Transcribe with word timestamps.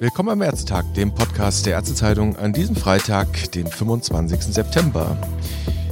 Willkommen 0.00 0.28
am 0.28 0.42
Ärztetag, 0.42 0.84
dem 0.94 1.12
Podcast 1.12 1.66
der 1.66 1.74
Ärztezeitung 1.74 2.36
an 2.36 2.52
diesem 2.52 2.76
Freitag, 2.76 3.50
den 3.52 3.66
25. 3.66 4.40
September. 4.42 5.16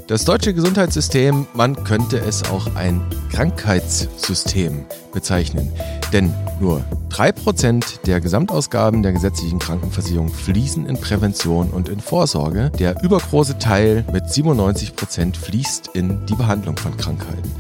Das 0.07 0.25
deutsche 0.25 0.55
Gesundheitssystem, 0.55 1.47
man 1.55 1.83
könnte 1.83 2.19
es 2.19 2.49
auch 2.49 2.77
ein 2.77 3.03
Krankheitssystem 3.33 4.85
bezeichnen. 5.13 5.73
Denn 6.17 6.33
nur 6.61 6.83
3% 7.11 8.07
der 8.07 8.23
Gesamtausgaben 8.23 9.03
der 9.03 9.13
gesetzlichen 9.13 9.59
Krankenversicherung 9.59 10.31
fließen 10.31 10.87
in 10.87 10.99
Prävention 10.99 11.69
und 11.69 11.91
in 11.91 12.01
Vorsorge. 12.01 12.73
Der 12.79 13.03
übergroße 13.03 13.59
Teil 13.59 14.03
mit 14.11 14.25
97% 14.25 15.37
fließt 15.37 15.89
in 15.93 16.25
die 16.25 16.35
Behandlung 16.35 16.79
von 16.79 16.97
Krankheiten. 16.97 17.53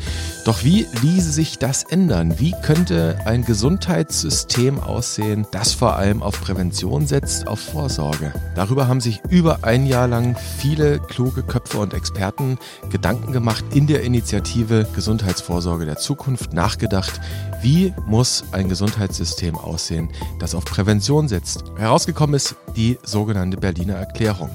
Doch 0.46 0.62
wie 0.62 0.86
ließe 1.02 1.32
sich 1.32 1.58
das 1.58 1.82
ändern? 1.82 2.38
Wie 2.38 2.54
könnte 2.62 3.18
ein 3.24 3.44
Gesundheitssystem 3.44 4.78
aussehen, 4.78 5.44
das 5.50 5.72
vor 5.72 5.96
allem 5.96 6.22
auf 6.22 6.40
Prävention 6.40 7.06
setzt, 7.06 7.48
auf 7.48 7.58
Vorsorge? 7.58 8.32
Darüber 8.54 8.86
haben 8.86 9.00
sich 9.00 9.20
über 9.28 9.58
ein 9.62 9.86
Jahr 9.86 10.06
lang 10.06 10.36
viele 10.58 11.00
kluge 11.00 11.42
Köpfe 11.42 11.78
und 11.78 11.94
Experten 11.94 12.58
Gedanken 12.90 13.32
gemacht 13.32 13.64
in 13.74 13.86
der 13.86 14.02
Initiative 14.02 14.86
Gesundheitsvorsorge 14.94 15.84
der 15.84 15.96
Zukunft 15.96 16.52
nachgedacht, 16.52 17.20
wie 17.62 17.92
muss 18.06 18.44
ein 18.52 18.68
Gesundheitssystem 18.68 19.56
aussehen, 19.56 20.08
das 20.38 20.54
auf 20.54 20.64
Prävention 20.64 21.28
setzt? 21.28 21.64
Herausgekommen 21.76 22.34
ist 22.34 22.56
die 22.76 22.98
sogenannte 23.02 23.56
Berliner 23.56 23.94
Erklärung 23.94 24.50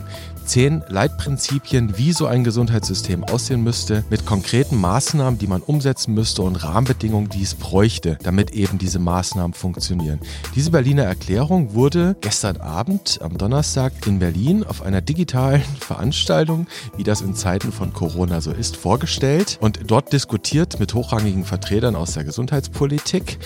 zehn 0.45 0.84
Leitprinzipien, 0.88 1.98
wie 1.98 2.13
so 2.13 2.26
ein 2.26 2.44
Gesundheitssystem 2.44 3.23
aussehen 3.23 3.63
müsste, 3.63 4.04
mit 4.09 4.26
konkreten 4.26 4.76
Maßnahmen, 4.76 5.40
die 5.40 5.48
man 5.48 5.62
umsetzen 5.62 6.14
müsste 6.14 6.41
und 6.41 6.55
Rahmenbedingungen, 6.55 7.30
die 7.30 7.44
es 7.44 7.55
bräuchte, 7.55 8.17
damit 8.23 8.52
eben 8.52 8.77
diese 8.77 9.00
Maßnahmen 9.00 9.53
funktionieren. 9.53 10.20
Diese 10.56 10.72
Berliner 10.72 11.03
Erklärung 11.03 11.73
wurde 11.73 12.16
gestern 12.22 12.58
Abend 12.58 13.20
am 13.22 13.38
Donnerstag 13.38 13.94
in 14.08 14.20
Berlin 14.20 14.64
auf 14.64 14.81
einer 14.81 15.02
digitalen 15.02 15.61
Veranstaltung, 15.80 16.67
wie 16.98 17.03
das 17.03 17.22
in 17.22 17.36
Zeiten 17.36 17.72
von 17.72 17.94
Corona 17.94 18.42
so 18.42 18.52
ist, 18.52 18.78
vorgestellt 18.78 19.58
und 19.61 19.80
dort 19.88 20.11
diskutiert 20.14 20.80
mit 20.80 20.94
hochrangigen 20.94 21.45
Vertretern 21.45 21.95
aus 21.95 22.14
der 22.14 22.23
Gesundheitspolitik. 22.23 23.38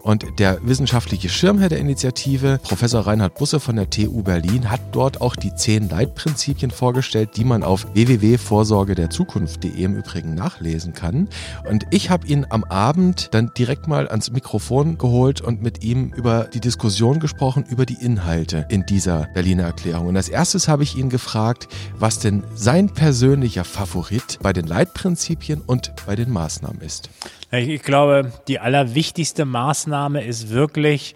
Und 0.00 0.24
der 0.38 0.58
wissenschaftliche 0.62 1.28
Schirmherr 1.28 1.68
der 1.68 1.78
Initiative, 1.78 2.58
Professor 2.62 3.06
Reinhard 3.06 3.34
Busse 3.34 3.60
von 3.60 3.76
der 3.76 3.90
TU 3.90 4.22
Berlin, 4.22 4.70
hat 4.70 4.80
dort 4.92 5.20
auch 5.20 5.36
die 5.36 5.54
zehn 5.54 5.88
Leitprinzipien 5.88 6.43
Prinzipien 6.44 6.70
vorgestellt, 6.70 7.30
die 7.36 7.44
man 7.44 7.62
auf 7.62 7.86
www.vorsorgederzukunft.de 7.94 9.82
im 9.82 9.96
Übrigen 9.96 10.34
nachlesen 10.34 10.92
kann. 10.92 11.28
Und 11.66 11.86
ich 11.90 12.10
habe 12.10 12.26
ihn 12.26 12.44
am 12.50 12.64
Abend 12.64 13.32
dann 13.32 13.52
direkt 13.56 13.88
mal 13.88 14.08
ans 14.08 14.30
Mikrofon 14.30 14.98
geholt 14.98 15.40
und 15.40 15.62
mit 15.62 15.82
ihm 15.82 16.12
über 16.14 16.44
die 16.52 16.60
Diskussion 16.60 17.18
gesprochen, 17.18 17.64
über 17.66 17.86
die 17.86 17.94
Inhalte 17.94 18.66
in 18.68 18.84
dieser 18.84 19.28
Berliner 19.32 19.62
Erklärung. 19.62 20.08
Und 20.08 20.18
als 20.18 20.28
erstes 20.28 20.68
habe 20.68 20.82
ich 20.82 20.96
ihn 20.96 21.08
gefragt, 21.08 21.66
was 21.96 22.18
denn 22.18 22.44
sein 22.54 22.90
persönlicher 22.90 23.64
Favorit 23.64 24.38
bei 24.42 24.52
den 24.52 24.66
Leitprinzipien 24.66 25.62
und 25.62 25.94
bei 26.04 26.14
den 26.14 26.30
Maßnahmen 26.30 26.82
ist. 26.82 27.08
Ich 27.52 27.82
glaube, 27.82 28.30
die 28.48 28.58
allerwichtigste 28.58 29.46
Maßnahme 29.46 30.22
ist 30.22 30.50
wirklich, 30.50 31.14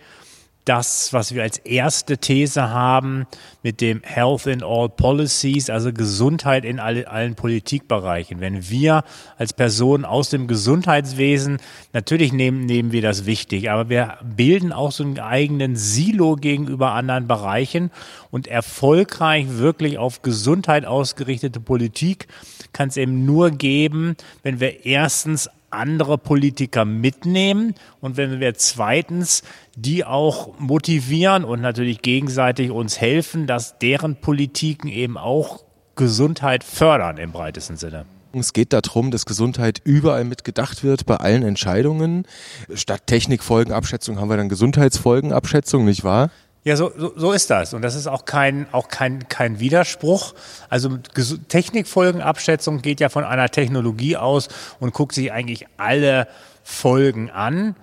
das, 0.69 1.13
was 1.13 1.35
wir 1.35 1.43
als 1.43 1.59
erste 1.59 2.19
These 2.19 2.71
haben 2.71 3.27
mit 3.63 3.81
dem 3.81 4.03
Health 4.03 4.47
in 4.47 4.63
All 4.63 4.89
Policies, 4.89 5.71
also 5.71 5.93
Gesundheit 5.93 6.65
in 6.65 6.79
alle, 6.79 7.09
allen 7.09 7.35
Politikbereichen. 7.35 8.41
Wenn 8.41 8.69
wir 8.69 9.05
als 9.39 9.53
Personen 9.53 10.05
aus 10.05 10.29
dem 10.31 10.47
Gesundheitswesen, 10.47 11.59
natürlich 11.93 12.33
nehmen, 12.33 12.67
nehmen 12.67 12.93
wir 12.93 13.03
das 13.03 13.25
wichtig, 13.25 13.71
aber 13.71 13.89
wir 13.89 14.19
bilden 14.23 14.73
auch 14.73 14.93
so 14.93 15.05
einen 15.05 15.19
eigenen 15.19 15.77
Silo 15.77 16.37
gegenüber 16.37 16.93
anderen 16.93 17.27
Bereichen 17.27 17.91
und 18.31 18.47
erfolgreich 18.47 19.47
wirklich 19.49 19.97
auf 19.97 20.23
Gesundheit 20.23 20.85
ausgerichtete 20.85 21.61
Politik 21.61 22.29
kann 22.73 22.91
es 22.91 22.97
eben 22.97 23.25
nur 23.25 23.51
geben, 23.51 24.17
wenn 24.43 24.61
wir 24.61 24.85
erstens 24.85 25.49
andere 25.71 26.19
Politiker 26.19 26.85
mitnehmen 26.85 27.75
und 28.01 28.17
wenn 28.17 28.41
wir 28.41 28.55
zweitens 28.55 29.43
die 29.77 30.05
auch 30.05 30.59
motivieren 30.59 31.45
und 31.45 31.61
natürlich 31.61 32.03
gegenseitig 32.03 32.71
uns 32.71 33.01
helfen, 33.01 33.47
dass 33.47 33.79
deren 33.79 34.17
Politiken 34.17 34.89
eben 34.89 35.17
auch 35.17 35.65
Gesundheit 35.97 36.65
fördern 36.65 37.19
im 37.19 37.33
breitesten 37.33 37.77
Sinne. 37.77 38.07
Es 38.33 38.53
geht 38.53 38.73
darum, 38.73 39.11
dass 39.11 39.25
Gesundheit 39.27 39.81
überall 39.85 40.25
mitgedacht 40.25 40.85
wird, 40.85 41.07
bei 41.07 41.17
allen 41.17 41.43
Entscheidungen. 41.43 42.27
Statt 42.75 43.07
Technikfolgenabschätzung 43.07 44.21
haben 44.21 44.29
wir 44.29 44.37
dann 44.37 44.51
Gesundheitsfolgenabschätzung, 44.51 45.85
nicht 45.85 46.05
wahr? 46.05 46.31
Ja, 46.65 46.77
so, 46.77 46.93
so, 46.97 47.13
so 47.17 47.33
ist 47.33 47.51
das. 47.51 47.73
Und 47.73 47.83
das 47.83 47.95
ist 47.95 48.07
auch 48.07 48.25
kein, 48.25 48.67
auch 48.73 48.89
kein, 48.89 49.29
kein 49.29 49.61
Widerspruch. 49.61 50.35
Also 50.69 50.99
Technikfolgenabschätzung 51.49 52.83
geht 52.83 53.01
ja 53.01 53.09
von 53.09 53.25
einer 53.25 53.49
Technologie 53.49 54.17
aus 54.17 54.49
und 54.81 54.93
guckt 54.93 55.15
sich 55.15 55.33
eigentlich 55.33 55.67
alle 55.77 56.29
Folgen 56.63 57.31
an. 57.31 57.75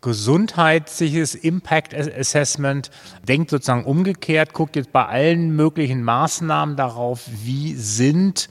Gesundheitliches 0.00 1.36
Impact 1.36 1.94
Assessment 1.94 2.90
denkt 3.28 3.50
sozusagen 3.50 3.84
umgekehrt, 3.84 4.52
guckt 4.52 4.74
jetzt 4.74 4.90
bei 4.90 5.06
allen 5.06 5.54
möglichen 5.54 6.02
Maßnahmen 6.02 6.74
darauf, 6.74 7.20
wie 7.44 7.74
sind 7.74 8.48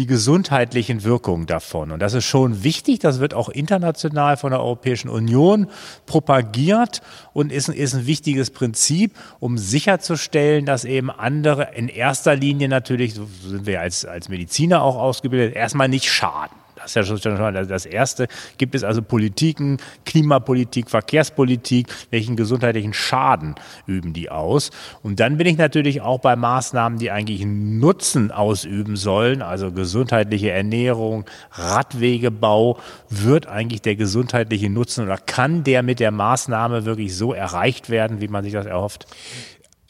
die 0.00 0.06
gesundheitlichen 0.06 1.04
Wirkungen 1.04 1.44
davon. 1.44 1.90
Und 1.90 2.00
das 2.00 2.14
ist 2.14 2.24
schon 2.24 2.64
wichtig. 2.64 3.00
Das 3.00 3.20
wird 3.20 3.34
auch 3.34 3.50
international 3.50 4.38
von 4.38 4.50
der 4.50 4.60
Europäischen 4.60 5.10
Union 5.10 5.66
propagiert 6.06 7.02
und 7.34 7.52
ist, 7.52 7.68
ist 7.68 7.94
ein 7.94 8.06
wichtiges 8.06 8.50
Prinzip, 8.50 9.14
um 9.40 9.58
sicherzustellen, 9.58 10.64
dass 10.64 10.86
eben 10.86 11.10
andere 11.10 11.74
in 11.74 11.88
erster 11.88 12.34
Linie 12.34 12.70
natürlich, 12.70 13.12
so 13.12 13.28
sind 13.46 13.66
wir 13.66 13.82
als, 13.82 14.06
als 14.06 14.30
Mediziner 14.30 14.82
auch 14.82 14.96
ausgebildet, 14.96 15.54
erstmal 15.54 15.90
nicht 15.90 16.10
schaden. 16.10 16.59
Das 16.96 17.08
ist 17.08 17.24
ja 17.24 17.36
schon 17.36 17.40
mal 17.40 17.66
das 17.66 17.86
Erste. 17.86 18.28
Gibt 18.58 18.74
es 18.74 18.84
also 18.84 19.02
Politiken, 19.02 19.78
Klimapolitik, 20.04 20.90
Verkehrspolitik, 20.90 21.88
welchen 22.10 22.36
gesundheitlichen 22.36 22.92
Schaden 22.92 23.54
üben 23.86 24.12
die 24.12 24.30
aus? 24.30 24.70
Und 25.02 25.20
dann 25.20 25.36
bin 25.36 25.46
ich 25.46 25.58
natürlich 25.58 26.00
auch 26.00 26.20
bei 26.20 26.36
Maßnahmen, 26.36 26.98
die 26.98 27.10
eigentlich 27.10 27.44
Nutzen 27.44 28.30
ausüben 28.30 28.96
sollen, 28.96 29.42
also 29.42 29.72
gesundheitliche 29.72 30.50
Ernährung, 30.50 31.24
Radwegebau, 31.52 32.78
wird 33.08 33.46
eigentlich 33.46 33.82
der 33.82 33.96
gesundheitliche 33.96 34.70
Nutzen 34.70 35.04
oder 35.04 35.18
kann 35.18 35.64
der 35.64 35.82
mit 35.82 36.00
der 36.00 36.10
Maßnahme 36.10 36.84
wirklich 36.84 37.16
so 37.16 37.32
erreicht 37.32 37.90
werden, 37.90 38.20
wie 38.20 38.28
man 38.28 38.44
sich 38.44 38.52
das 38.52 38.66
erhofft? 38.66 39.06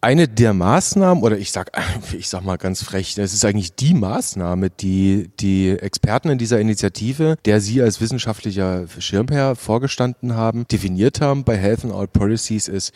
Eine 0.00 0.28
der 0.28 0.55
Maßnahmen, 0.55 1.22
oder 1.22 1.38
ich 1.38 1.53
sag, 1.53 1.71
ich 2.16 2.28
sag 2.28 2.44
mal 2.44 2.56
ganz 2.56 2.83
frech, 2.83 3.15
das 3.15 3.33
ist 3.33 3.44
eigentlich 3.44 3.75
die 3.75 3.94
Maßnahme, 3.94 4.71
die 4.71 5.31
die 5.41 5.71
Experten 5.71 6.31
in 6.31 6.38
dieser 6.38 6.61
Initiative, 6.61 7.37
der 7.44 7.61
Sie 7.61 7.83
als 7.83 8.00
wissenschaftlicher 8.00 8.87
Schirmherr 8.99 9.56
vorgestanden 9.56 10.34
haben, 10.34 10.66
definiert 10.69 11.21
haben 11.21 11.44
bei 11.44 11.56
Health 11.56 11.84
and 11.84 11.94
All 11.94 12.09
Policies, 12.09 12.69
ist 12.69 12.93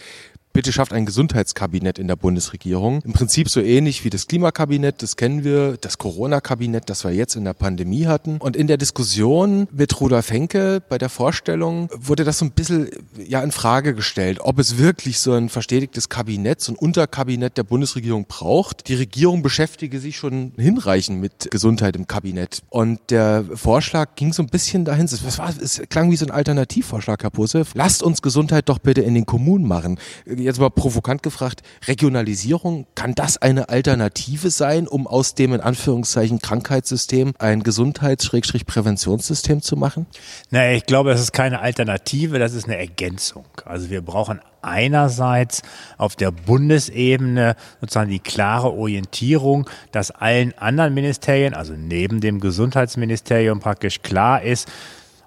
bitte 0.54 0.72
schafft 0.72 0.92
ein 0.92 1.04
Gesundheitskabinett 1.04 1.98
in 1.98 2.06
der 2.09 2.16
Bundesregierung. 2.16 3.03
Im 3.03 3.12
Prinzip 3.12 3.50
so 3.50 3.60
ähnlich 3.60 4.04
wie 4.04 4.10
das 4.10 4.28
Klimakabinett, 4.28 5.03
das 5.03 5.16
kennen 5.16 5.44
wir, 5.44 5.76
das 5.78 5.98
Corona-Kabinett, 5.98 6.88
das 6.88 7.04
wir 7.04 7.10
jetzt 7.10 7.34
in 7.34 7.44
der 7.44 7.54
Pandemie 7.54 8.06
hatten. 8.06 8.38
Und 8.38 8.56
in 8.56 8.69
der 8.69 8.76
Diskussion 8.76 9.66
mit 9.72 10.00
Rudolf 10.00 10.31
Henke 10.31 10.81
bei 10.88 10.97
der 10.97 11.09
Vorstellung 11.09 11.91
wurde 11.92 12.22
das 12.22 12.38
so 12.38 12.44
ein 12.44 12.53
bisschen 12.53 12.88
ja 13.19 13.42
in 13.42 13.50
Frage 13.50 13.94
gestellt, 13.94 14.38
ob 14.41 14.60
es 14.60 14.78
wirklich 14.78 15.19
so 15.19 15.32
ein 15.32 15.48
verstetigtes 15.48 16.09
Kabinett, 16.09 16.60
so 16.60 16.72
ein 16.72 16.76
Unterkabinett 16.76 17.59
der 17.59 17.65
Bundesregierung 17.65 18.26
braucht. 18.26 18.88
Die 18.88 18.94
Regierung 18.94 19.42
beschäftige 19.42 19.98
sich 19.98 20.16
schon 20.16 20.53
hinreichend 20.56 21.21
mit 21.21 21.50
Gesundheit 21.50 21.97
im 21.97 22.06
Kabinett. 22.06 22.62
Und 22.71 23.00
der 23.10 23.44
Vorschlag 23.54 24.15
ging 24.15 24.32
so 24.32 24.44
ein 24.44 24.48
bisschen 24.48 24.84
dahin, 24.84 25.06
es, 25.06 25.38
war, 25.38 25.53
es 25.60 25.82
klang 25.88 26.12
wie 26.12 26.16
so 26.16 26.24
ein 26.24 26.30
Alternativvorschlag, 26.30 27.24
Herr 27.24 27.30
Pusse. 27.30 27.65
Lasst 27.74 28.04
uns 28.04 28.22
Gesundheit 28.22 28.68
doch 28.68 28.78
bitte 28.78 29.01
in 29.01 29.15
den 29.15 29.27
Kommunen 29.27 29.66
machen 29.66 29.98
jetzt 30.44 30.60
mal 30.60 30.70
provokant 30.70 31.22
gefragt, 31.22 31.62
Regionalisierung, 31.86 32.86
kann 32.94 33.14
das 33.14 33.36
eine 33.36 33.68
Alternative 33.68 34.50
sein, 34.50 34.86
um 34.86 35.06
aus 35.06 35.34
dem 35.34 35.54
in 35.54 35.60
Anführungszeichen 35.60 36.41
Krankheitssystem 36.41 37.34
ein 37.38 37.62
Gesundheits-Präventionssystem 37.62 39.62
zu 39.62 39.76
machen? 39.76 40.06
Naja, 40.50 40.76
ich 40.76 40.86
glaube, 40.86 41.12
es 41.12 41.20
ist 41.20 41.32
keine 41.32 41.60
Alternative, 41.60 42.38
das 42.38 42.54
ist 42.54 42.66
eine 42.66 42.76
Ergänzung. 42.76 43.44
Also 43.64 43.91
wir 43.91 44.02
brauchen 44.02 44.41
einerseits 44.62 45.62
auf 45.98 46.16
der 46.16 46.30
Bundesebene 46.30 47.54
sozusagen 47.80 48.10
die 48.10 48.18
klare 48.18 48.72
Orientierung, 48.72 49.68
dass 49.92 50.10
allen 50.10 50.56
anderen 50.58 50.94
Ministerien, 50.94 51.54
also 51.54 51.74
neben 51.74 52.20
dem 52.20 52.41
Gesundheitsministerium 52.41 53.60
praktisch 53.60 54.02
klar 54.02 54.42
ist, 54.42 54.68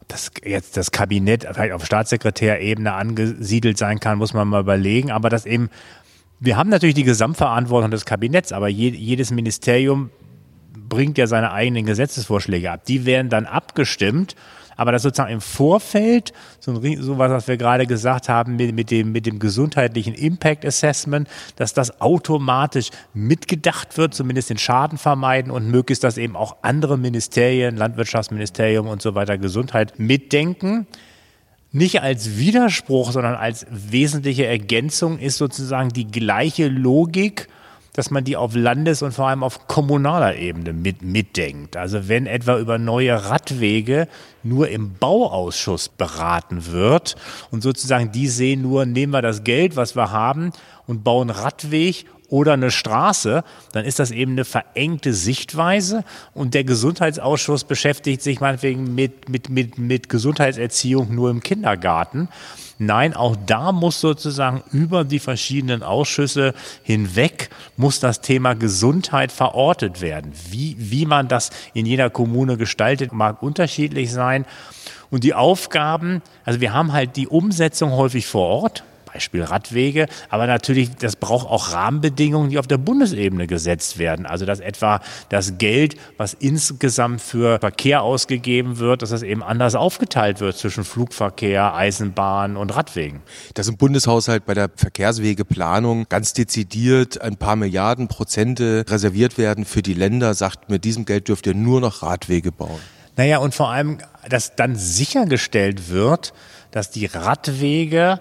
das 0.08 0.32
jetzt 0.44 0.78
das 0.78 0.92
Kabinett 0.92 1.48
vielleicht 1.52 1.74
auf 1.74 1.86
Staatssekretärebene 1.86 2.94
angesiedelt 2.94 3.78
sein 3.78 4.00
kann, 4.00 4.18
muss 4.18 4.34
man 4.34 4.48
mal 4.48 4.62
überlegen. 4.62 5.12
Aber 5.12 5.30
das 5.30 5.46
eben, 5.46 5.70
wir 6.40 6.58
haben 6.58 6.70
natürlich 6.70 6.96
die 6.96 7.04
Gesamtverantwortung 7.04 7.92
des 7.92 8.06
Kabinetts, 8.06 8.52
aber 8.52 8.68
je, 8.70 8.90
jedes 8.90 9.32
Ministerium 9.32 10.10
bringt 10.88 11.18
ja 11.18 11.28
seine 11.28 11.52
eigenen 11.52 11.86
Gesetzesvorschläge 11.86 12.72
ab. 12.72 12.86
Die 12.86 13.06
werden 13.06 13.30
dann 13.30 13.46
abgestimmt 13.46 14.36
Aber 14.78 14.92
das 14.92 15.02
sozusagen 15.02 15.34
im 15.34 15.42
Vorfeld, 15.42 16.32
so, 16.60 16.72
ein, 16.72 17.02
so 17.02 17.18
was, 17.18 17.32
was 17.32 17.48
wir 17.48 17.58
gerade 17.58 17.88
gesagt 17.88 18.30
haben, 18.30 18.56
mit, 18.56 18.74
mit, 18.74 18.92
dem, 18.92 19.12
mit 19.12 19.26
dem 19.26 19.40
gesundheitlichen 19.40 20.14
Impact 20.14 20.66
Assessment, 20.66 21.28
dass 21.56 21.74
das 21.74 22.00
automatisch 22.00 22.92
mitgedacht 23.14 23.98
wird, 23.98 24.14
zumindest 24.14 24.52
den 24.52 24.60
Schaden 24.60 24.98
vermeiden 24.98 25.52
und 25.52 25.70
möglichst, 25.70 26.04
dass 26.04 26.18
eben 26.18 26.36
auch 26.36 26.58
andere 26.62 26.98
Ministerien, 26.98 27.76
Landwirtschaftsministerium 27.76 28.88
und 28.88 29.02
so 29.02 29.16
weiter, 29.16 29.38
Gesundheit 29.38 30.00
mitdenken. 30.00 30.88
Nicht 31.72 32.02
als 32.02 32.38
Widerspruch, 32.38 33.12
sondern 33.12 33.36
als 33.36 33.66
wesentliche 33.70 34.46
Ergänzung 34.46 35.20
ist 35.20 35.38
sozusagen 35.38 35.90
die 35.90 36.08
gleiche 36.08 36.68
Logik, 36.68 37.50
dass 37.98 38.12
man 38.12 38.24
die 38.24 38.38
auf 38.38 38.54
Landes- 38.54 39.02
und 39.02 39.12
vor 39.12 39.28
allem 39.28 39.44
auf 39.44 39.68
kommunaler 39.68 40.36
Ebene 40.36 40.72
mit, 40.72 41.02
mitdenkt. 41.02 41.76
Also 41.76 42.08
wenn 42.08 42.28
etwa 42.28 42.60
über 42.60 42.78
neue 42.78 43.26
Radwege 43.26 44.08
nur 44.44 44.70
im 44.70 44.94
Bauausschuss 44.94 45.90
beraten 45.90 46.68
wird 46.68 47.16
und 47.50 47.64
sozusagen 47.64 48.12
die 48.12 48.28
sehen 48.28 48.62
nur, 48.62 48.86
nehmen 48.86 49.14
wir 49.14 49.24
das 49.24 49.44
Geld, 49.44 49.76
was 49.76 49.96
wir 49.96 50.12
haben 50.12 50.52
und 50.86 51.04
bauen 51.04 51.32
Radweg 51.32 52.06
oder 52.30 52.54
eine 52.54 52.72
Straße, 52.72 53.44
dann 53.72 53.86
ist 53.86 54.00
das 54.00 54.12
eben 54.12 54.34
eine 54.34 54.46
verengte 54.46 55.14
Sichtweise 55.14 56.04
und 56.34 56.54
der 56.54 56.64
Gesundheitsausschuss 56.64 57.64
beschäftigt 57.64 58.22
sich 58.22 58.40
meinetwegen 58.40 58.96
mit, 58.96 59.30
mit, 59.30 59.50
mit, 59.50 59.78
mit 59.78 60.10
Gesundheitserziehung 60.10 61.14
nur 61.14 61.30
im 61.30 61.42
Kindergarten. 61.42 62.30
Nein, 62.80 63.16
auch 63.16 63.36
da 63.48 63.72
muss 63.72 64.00
sozusagen 64.00 64.64
über 64.72 65.04
die 65.04 65.20
verschiedenen 65.20 65.82
Ausschüsse 65.82 66.54
hinweg 66.84 67.50
muss 67.76 68.00
das 68.00 68.22
Thema 68.22 68.54
Gesundheit 68.54 69.32
verortet 69.32 70.02
werden. 70.02 70.32
Wie, 70.52 70.76
wie 70.78 71.08
man 71.08 71.28
das 71.28 71.50
in 71.74 71.88
jeder 71.88 72.12
Kommune 72.12 72.56
gestaltet, 72.56 73.14
mag 73.14 73.42
unterschiedlich 73.42 74.12
sein. 74.12 74.46
Und 75.10 75.24
die 75.24 75.34
Aufgaben, 75.34 76.22
also 76.46 76.62
wir 76.62 76.74
haben 76.74 76.94
halt 76.94 77.16
die 77.16 77.28
Umsetzung 77.28 77.92
häufig 77.92 78.28
vor 78.28 78.48
Ort. 78.48 78.84
Beispiel 79.18 79.44
Radwege. 79.44 80.08
Aber 80.30 80.46
natürlich, 80.46 80.96
das 80.96 81.16
braucht 81.16 81.48
auch 81.48 81.74
Rahmenbedingungen, 81.74 82.52
die 82.52 82.60
auf 82.60 82.68
der 82.68 82.78
Bundesebene 82.78 83.48
gesetzt 83.48 83.98
werden. 83.98 84.28
Also 84.28 84.46
dass 84.46 84.60
etwa 84.60 85.02
das 85.30 85.58
Geld, 85.58 85.96
was 86.18 86.36
insgesamt 86.36 87.20
für 87.20 87.60
Verkehr 87.60 88.04
ausgegeben 88.04 88.78
wird, 88.78 89.02
dass 89.02 89.10
das 89.10 89.24
eben 89.24 89.42
anders 89.42 89.74
aufgeteilt 89.74 90.40
wird 90.40 90.56
zwischen 90.56 90.84
Flugverkehr, 90.84 91.74
Eisenbahn 91.74 92.58
und 92.58 92.76
Radwegen. 92.76 93.22
Dass 93.56 93.68
im 93.68 93.78
Bundeshaushalt 93.78 94.46
bei 94.46 94.54
der 94.54 94.70
Verkehrswegeplanung 94.76 96.06
ganz 96.10 96.34
dezidiert 96.34 97.20
ein 97.20 97.38
paar 97.38 97.56
Milliarden 97.56 98.08
Prozente 98.08 98.86
reserviert 98.88 99.40
werden 99.40 99.66
für 99.66 99.82
die 99.82 99.96
Länder, 99.96 100.36
sagt, 100.36 100.70
mit 100.70 100.84
diesem 100.84 101.06
Geld 101.06 101.28
dürft 101.28 101.48
ihr 101.48 101.56
nur 101.56 101.82
noch 101.82 102.04
Radwege 102.04 102.52
bauen. 102.52 102.80
Naja, 103.16 103.40
und 103.40 103.56
vor 103.56 103.70
allem, 103.70 103.98
dass 104.30 104.56
dann 104.56 104.76
sichergestellt 104.76 105.90
wird, 105.90 106.34
dass 106.70 106.92
die 106.92 107.08
Radwege 107.08 108.20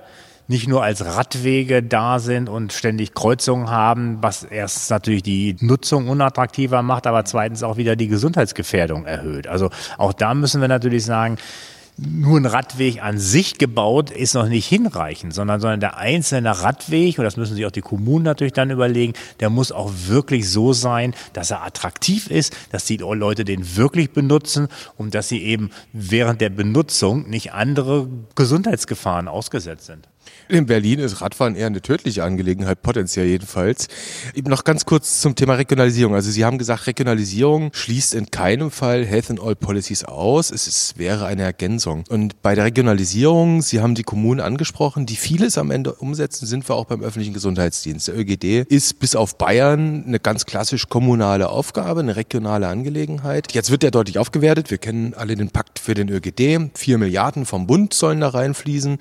nicht 0.48 0.68
nur 0.68 0.82
als 0.82 1.04
Radwege 1.04 1.82
da 1.82 2.18
sind 2.18 2.48
und 2.48 2.72
ständig 2.72 3.14
Kreuzungen 3.14 3.70
haben, 3.70 4.18
was 4.20 4.44
erstens 4.44 4.90
natürlich 4.90 5.22
die 5.22 5.56
Nutzung 5.60 6.08
unattraktiver 6.08 6.82
macht, 6.82 7.06
aber 7.06 7.24
zweitens 7.24 7.62
auch 7.62 7.76
wieder 7.76 7.96
die 7.96 8.08
Gesundheitsgefährdung 8.08 9.06
erhöht. 9.06 9.46
Also 9.46 9.70
auch 9.98 10.12
da 10.12 10.34
müssen 10.34 10.60
wir 10.60 10.68
natürlich 10.68 11.04
sagen, 11.04 11.38
nur 11.98 12.38
ein 12.38 12.46
Radweg 12.46 13.02
an 13.02 13.18
sich 13.18 13.56
gebaut 13.56 14.10
ist 14.10 14.34
noch 14.34 14.48
nicht 14.48 14.66
hinreichend, 14.66 15.32
sondern, 15.32 15.60
sondern 15.60 15.80
der 15.80 15.96
einzelne 15.96 16.62
Radweg, 16.62 17.18
und 17.18 17.24
das 17.24 17.38
müssen 17.38 17.54
sich 17.54 17.64
auch 17.64 17.70
die 17.70 17.80
Kommunen 17.80 18.24
natürlich 18.24 18.52
dann 18.52 18.70
überlegen, 18.70 19.14
der 19.40 19.48
muss 19.48 19.72
auch 19.72 19.90
wirklich 20.06 20.50
so 20.50 20.74
sein, 20.74 21.14
dass 21.32 21.50
er 21.50 21.64
attraktiv 21.64 22.30
ist, 22.30 22.54
dass 22.70 22.84
die 22.84 22.98
Leute 22.98 23.46
den 23.46 23.76
wirklich 23.76 24.12
benutzen 24.12 24.68
und 24.98 25.14
dass 25.14 25.28
sie 25.28 25.42
eben 25.42 25.70
während 25.92 26.42
der 26.42 26.50
Benutzung 26.50 27.30
nicht 27.30 27.54
andere 27.54 28.08
Gesundheitsgefahren 28.34 29.26
ausgesetzt 29.26 29.86
sind. 29.86 30.06
In 30.48 30.66
Berlin 30.66 31.00
ist 31.00 31.20
Radfahren 31.20 31.56
eher 31.56 31.66
eine 31.66 31.82
tödliche 31.82 32.22
Angelegenheit, 32.22 32.82
potenziell 32.82 33.26
jedenfalls. 33.26 33.88
Eben 34.34 34.48
noch 34.48 34.62
ganz 34.62 34.84
kurz 34.84 35.20
zum 35.20 35.34
Thema 35.34 35.54
Regionalisierung. 35.54 36.14
Also 36.14 36.30
Sie 36.30 36.44
haben 36.44 36.58
gesagt, 36.58 36.86
Regionalisierung 36.86 37.70
schließt 37.72 38.14
in 38.14 38.30
keinem 38.30 38.70
Fall 38.70 39.04
Health 39.04 39.30
and 39.30 39.40
All 39.40 39.56
Policies 39.56 40.04
aus. 40.04 40.50
Es 40.52 40.68
ist, 40.68 40.98
wäre 40.98 41.26
eine 41.26 41.42
Ergänzung. 41.42 42.04
Und 42.08 42.42
bei 42.42 42.54
der 42.54 42.64
Regionalisierung, 42.64 43.60
Sie 43.62 43.80
haben 43.80 43.94
die 43.96 44.04
Kommunen 44.04 44.40
angesprochen, 44.40 45.04
die 45.06 45.16
vieles 45.16 45.58
am 45.58 45.70
Ende 45.70 45.94
umsetzen, 45.94 46.46
sind 46.46 46.68
wir 46.68 46.76
auch 46.76 46.84
beim 46.84 47.02
öffentlichen 47.02 47.34
Gesundheitsdienst. 47.34 48.08
Der 48.08 48.16
ÖGD 48.16 48.70
ist 48.70 49.00
bis 49.00 49.16
auf 49.16 49.38
Bayern 49.38 50.04
eine 50.06 50.20
ganz 50.20 50.46
klassisch 50.46 50.88
kommunale 50.88 51.48
Aufgabe, 51.48 52.00
eine 52.00 52.14
regionale 52.14 52.68
Angelegenheit. 52.68 53.52
Jetzt 53.52 53.70
wird 53.70 53.82
der 53.82 53.90
deutlich 53.90 54.18
aufgewertet. 54.18 54.70
Wir 54.70 54.78
kennen 54.78 55.14
alle 55.14 55.34
den 55.34 55.50
Pakt 55.50 55.78
für 55.78 55.94
den 55.94 56.08
ÖGD. 56.08 56.70
Vier 56.74 56.98
Milliarden 56.98 57.46
vom 57.46 57.66
Bund 57.66 57.94
sollen 57.94 58.20
da 58.20 58.28
reinfließen. 58.28 58.98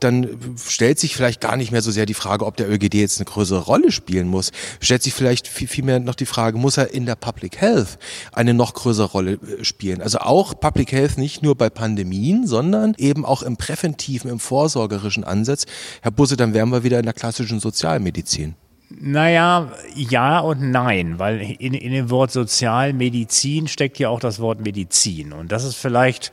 Dann 0.00 0.28
stellt 0.68 0.98
sich 0.98 1.16
vielleicht 1.16 1.40
gar 1.40 1.56
nicht 1.56 1.72
mehr 1.72 1.82
so 1.82 1.90
sehr 1.90 2.06
die 2.06 2.14
Frage, 2.14 2.46
ob 2.46 2.56
der 2.56 2.70
ÖGD 2.70 2.94
jetzt 2.94 3.18
eine 3.18 3.26
größere 3.26 3.60
Rolle 3.60 3.92
spielen 3.92 4.28
muss. 4.28 4.52
Stellt 4.80 5.02
sich 5.02 5.14
vielleicht 5.14 5.48
viel, 5.48 5.68
viel 5.68 5.84
noch 6.00 6.14
die 6.14 6.26
Frage, 6.26 6.58
muss 6.58 6.76
er 6.76 6.92
in 6.92 7.06
der 7.06 7.16
Public 7.16 7.60
Health 7.60 7.98
eine 8.32 8.54
noch 8.54 8.74
größere 8.74 9.06
Rolle 9.06 9.32
äh, 9.32 9.64
spielen? 9.64 10.00
Also 10.00 10.18
auch 10.18 10.58
Public 10.58 10.92
Health 10.92 11.18
nicht 11.18 11.42
nur 11.42 11.56
bei 11.56 11.70
Pandemien, 11.70 12.46
sondern 12.46 12.94
eben 12.98 13.24
auch 13.24 13.42
im 13.42 13.56
präventiven, 13.56 14.30
im 14.30 14.38
vorsorgerischen 14.38 15.24
Ansatz. 15.24 15.66
Herr 16.02 16.10
Busse, 16.10 16.36
dann 16.36 16.54
wären 16.54 16.70
wir 16.70 16.84
wieder 16.84 16.98
in 16.98 17.04
der 17.04 17.14
klassischen 17.14 17.60
Sozialmedizin. 17.60 18.54
Naja, 18.90 19.72
ja 19.94 20.38
und 20.40 20.70
nein, 20.70 21.18
weil 21.18 21.40
in, 21.58 21.74
in 21.74 21.92
dem 21.92 22.10
Wort 22.10 22.30
Sozialmedizin 22.30 23.66
steckt 23.66 23.98
ja 23.98 24.08
auch 24.08 24.20
das 24.20 24.38
Wort 24.40 24.60
Medizin. 24.60 25.32
Und 25.32 25.50
das 25.52 25.64
ist 25.64 25.76
vielleicht 25.76 26.32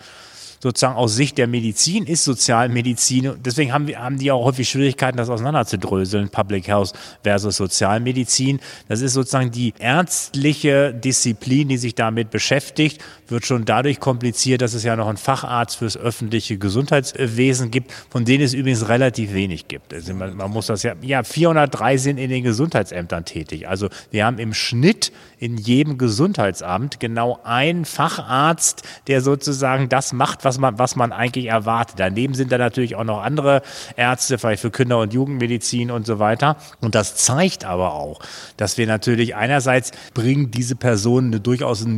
sozusagen 0.62 0.96
aus 0.96 1.16
Sicht 1.16 1.38
der 1.38 1.48
Medizin 1.48 2.06
ist 2.06 2.24
Sozialmedizin. 2.24 3.34
Deswegen 3.44 3.74
haben, 3.74 3.88
wir, 3.88 4.00
haben 4.00 4.20
die 4.20 4.32
auch 4.32 4.46
häufig 4.46 4.70
Schwierigkeiten, 4.70 5.18
das 5.18 5.30
auseinanderzudröseln, 5.30 6.30
Public 6.30 6.68
Health 6.68 6.94
versus 7.24 7.58
Sozialmedizin. 7.58 8.60
Das 8.88 9.02
ist 9.02 9.14
sozusagen 9.14 9.50
die 9.50 9.74
ärztliche 9.80 10.94
Disziplin, 10.94 11.68
die 11.68 11.78
sich 11.78 11.96
damit 11.96 12.30
beschäftigt, 12.30 13.02
wird 13.32 13.46
schon 13.46 13.66
dadurch 13.66 14.00
kompliziert, 14.00 14.62
dass 14.62 14.74
es 14.74 14.84
ja 14.84 14.96
noch 14.96 15.08
einen 15.08 15.18
Facharzt 15.18 15.78
fürs 15.78 15.98
öffentliche 15.98 16.58
Gesundheitswesen 16.58 17.72
gibt, 17.72 17.92
von 18.10 18.26
denen 18.26 18.44
es 18.44 18.54
übrigens 18.54 18.88
relativ 18.88 19.34
wenig 19.34 19.68
gibt. 19.68 19.94
Also 19.94 20.14
man, 20.14 20.36
man 20.36 20.52
muss 20.52 20.68
das 20.68 20.84
ja, 20.84 20.94
ja, 21.02 21.24
403 21.24 21.98
sind 21.98 22.18
in 22.18 22.30
den 22.30 22.44
Gesundheitsämtern 22.44 23.26
tätig. 23.26 23.68
Also 23.68 23.90
wir 24.12 24.26
haben 24.26 24.40
im 24.40 24.54
Schnitt 24.54 25.12
in 25.40 25.58
jedem 25.58 25.98
Gesundheitsamt 25.98 27.00
genau 27.00 27.40
einen 27.44 27.86
Facharzt, 27.86 28.84
der 29.08 29.22
sozusagen 29.22 29.90
das 29.90 30.14
macht, 30.14 30.46
was 30.46 30.60
man, 30.60 30.78
was 30.78 30.96
man 30.96 31.12
eigentlich 31.12 31.48
erwartet. 31.48 31.96
Daneben 31.98 32.36
sind 32.36 32.52
da 32.52 32.60
natürlich 32.60 32.96
auch 32.96 33.04
noch 33.04 33.24
andere 33.24 33.64
Ärzte, 33.96 34.38
vielleicht 34.38 34.62
für 34.62 34.70
Kinder- 34.70 35.00
und 35.00 35.14
Jugendmedizin 35.14 35.90
und 35.90 36.06
so 36.06 36.20
weiter. 36.20 36.58
Und 36.80 36.94
das 36.94 37.16
zeigt 37.16 37.66
aber 37.66 37.96
auch, 37.96 38.20
dass 38.58 38.78
wir 38.78 38.86
natürlich 38.86 39.36
einerseits 39.36 39.92
bringen 40.14 40.52
diese 40.52 40.76
Personen 40.76 41.28
eine 41.28 41.40
durchaus 41.40 41.82
ein 41.82 41.98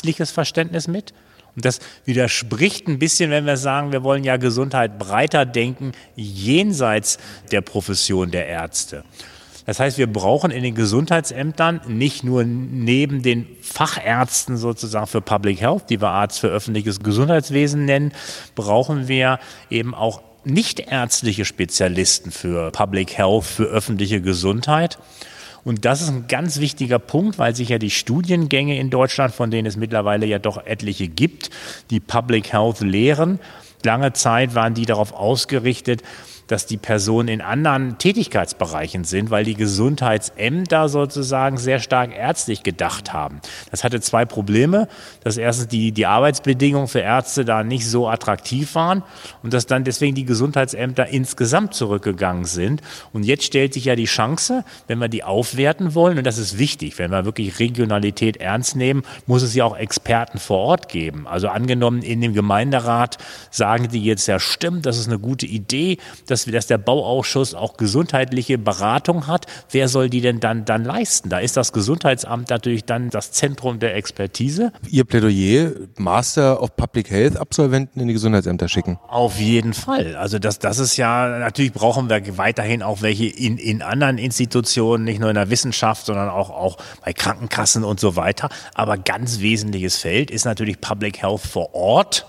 medizinisch-ärztliches 0.00 0.30
Verständnis 0.30 0.88
mit. 0.88 1.12
Und 1.56 1.64
das 1.64 1.80
widerspricht 2.04 2.86
ein 2.86 2.98
bisschen, 2.98 3.30
wenn 3.30 3.44
wir 3.44 3.56
sagen, 3.56 3.92
wir 3.92 4.04
wollen 4.04 4.24
ja 4.24 4.36
Gesundheit 4.36 4.98
breiter 4.98 5.44
denken, 5.44 5.92
jenseits 6.14 7.18
der 7.50 7.60
Profession 7.60 8.30
der 8.30 8.46
Ärzte. 8.46 9.04
Das 9.66 9.78
heißt, 9.78 9.98
wir 9.98 10.06
brauchen 10.06 10.50
in 10.50 10.62
den 10.62 10.74
Gesundheitsämtern 10.74 11.80
nicht 11.86 12.24
nur 12.24 12.44
neben 12.44 13.22
den 13.22 13.46
Fachärzten 13.62 14.56
sozusagen 14.56 15.06
für 15.06 15.20
Public 15.20 15.60
Health, 15.60 15.90
die 15.90 16.00
wir 16.00 16.08
Arzt 16.08 16.38
für 16.38 16.48
öffentliches 16.48 17.00
Gesundheitswesen 17.00 17.84
nennen, 17.84 18.12
brauchen 18.54 19.06
wir 19.08 19.38
eben 19.70 19.94
auch 19.94 20.22
nichtärztliche 20.44 21.44
Spezialisten 21.44 22.30
für 22.30 22.70
Public 22.70 23.18
Health, 23.18 23.44
für 23.44 23.64
öffentliche 23.64 24.20
Gesundheit. 24.20 24.98
Und 25.64 25.84
das 25.84 26.00
ist 26.00 26.08
ein 26.08 26.26
ganz 26.26 26.58
wichtiger 26.58 26.98
Punkt, 26.98 27.38
weil 27.38 27.54
sich 27.54 27.68
ja 27.68 27.78
die 27.78 27.90
Studiengänge 27.90 28.78
in 28.78 28.90
Deutschland, 28.90 29.34
von 29.34 29.50
denen 29.50 29.66
es 29.66 29.76
mittlerweile 29.76 30.26
ja 30.26 30.38
doch 30.38 30.64
etliche 30.64 31.08
gibt, 31.08 31.50
die 31.90 32.00
Public 32.00 32.52
Health 32.52 32.80
lehren, 32.80 33.38
lange 33.84 34.12
Zeit 34.12 34.54
waren 34.54 34.74
die 34.74 34.86
darauf 34.86 35.12
ausgerichtet, 35.12 36.02
dass 36.50 36.66
die 36.66 36.76
Personen 36.76 37.28
in 37.28 37.40
anderen 37.40 37.98
Tätigkeitsbereichen 37.98 39.04
sind, 39.04 39.30
weil 39.30 39.44
die 39.44 39.54
Gesundheitsämter 39.54 40.88
sozusagen 40.88 41.58
sehr 41.58 41.78
stark 41.78 42.16
ärztlich 42.16 42.62
gedacht 42.62 43.12
haben. 43.12 43.40
Das 43.70 43.84
hatte 43.84 44.00
zwei 44.00 44.24
Probleme. 44.24 44.88
Dass 45.22 45.36
erstens 45.36 45.68
die, 45.68 45.92
die 45.92 46.06
Arbeitsbedingungen 46.06 46.88
für 46.88 47.00
Ärzte 47.00 47.44
da 47.44 47.62
nicht 47.62 47.86
so 47.86 48.08
attraktiv 48.08 48.74
waren 48.74 49.02
und 49.42 49.52
dass 49.52 49.66
dann 49.66 49.84
deswegen 49.84 50.14
die 50.14 50.24
Gesundheitsämter 50.24 51.08
insgesamt 51.08 51.74
zurückgegangen 51.74 52.44
sind. 52.44 52.80
Und 53.12 53.24
jetzt 53.24 53.44
stellt 53.44 53.74
sich 53.74 53.84
ja 53.84 53.96
die 53.96 54.06
Chance, 54.06 54.64
wenn 54.86 54.98
wir 54.98 55.08
die 55.08 55.24
aufwerten 55.24 55.94
wollen, 55.94 56.18
und 56.18 56.24
das 56.24 56.38
ist 56.38 56.58
wichtig, 56.58 56.98
wenn 56.98 57.10
wir 57.10 57.24
wirklich 57.24 57.58
Regionalität 57.58 58.38
ernst 58.38 58.76
nehmen, 58.76 59.02
muss 59.26 59.42
es 59.42 59.54
ja 59.54 59.64
auch 59.64 59.76
Experten 59.76 60.38
vor 60.38 60.58
Ort 60.58 60.88
geben. 60.88 61.26
Also 61.26 61.48
angenommen, 61.48 62.02
in 62.02 62.20
dem 62.20 62.34
Gemeinderat 62.34 63.18
sagen 63.50 63.88
die 63.88 64.04
jetzt, 64.04 64.26
ja 64.26 64.38
stimmt, 64.40 64.86
das 64.86 64.98
ist 64.98 65.08
eine 65.08 65.18
gute 65.18 65.46
Idee, 65.46 65.98
dass 66.26 66.39
dass, 66.44 66.52
dass 66.52 66.66
der 66.66 66.78
Bauausschuss 66.78 67.54
auch 67.54 67.76
gesundheitliche 67.76 68.58
Beratung 68.58 69.26
hat. 69.26 69.46
Wer 69.70 69.88
soll 69.88 70.10
die 70.10 70.20
denn 70.20 70.40
dann, 70.40 70.64
dann 70.64 70.84
leisten? 70.84 71.28
Da 71.28 71.38
ist 71.38 71.56
das 71.56 71.72
Gesundheitsamt 71.72 72.50
natürlich 72.50 72.84
dann 72.84 73.10
das 73.10 73.32
Zentrum 73.32 73.78
der 73.78 73.96
Expertise. 73.96 74.72
Ihr 74.88 75.04
Plädoyer, 75.04 75.72
Master 75.96 76.62
of 76.62 76.76
Public 76.76 77.10
Health 77.10 77.36
Absolventen 77.36 78.00
in 78.00 78.08
die 78.08 78.14
Gesundheitsämter 78.14 78.68
schicken? 78.68 78.98
Auf 79.08 79.38
jeden 79.38 79.74
Fall. 79.74 80.16
Also 80.16 80.38
das, 80.38 80.58
das 80.58 80.78
ist 80.78 80.96
ja, 80.96 81.38
natürlich 81.38 81.72
brauchen 81.72 82.08
wir 82.08 82.38
weiterhin 82.38 82.82
auch 82.82 83.02
welche 83.02 83.26
in, 83.26 83.58
in 83.58 83.82
anderen 83.82 84.18
Institutionen, 84.18 85.04
nicht 85.04 85.20
nur 85.20 85.30
in 85.30 85.36
der 85.36 85.50
Wissenschaft, 85.50 86.06
sondern 86.06 86.28
auch, 86.28 86.50
auch 86.50 86.76
bei 87.04 87.12
Krankenkassen 87.12 87.84
und 87.84 88.00
so 88.00 88.16
weiter. 88.16 88.48
Aber 88.74 88.98
ganz 88.98 89.40
wesentliches 89.40 89.96
Feld 89.96 90.30
ist 90.30 90.44
natürlich 90.44 90.80
Public 90.80 91.22
Health 91.22 91.40
vor 91.40 91.74
Ort 91.74 92.26